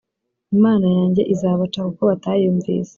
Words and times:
Imana 0.55 0.87
yanjye 0.97 1.21
izabaca 1.33 1.79
kuko 1.87 2.01
batayumvise, 2.09 2.89